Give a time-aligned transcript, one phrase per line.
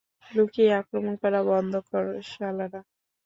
[0.31, 2.81] লুকিয়ে আক্রমণ করা বন্ধ কর, শালারা!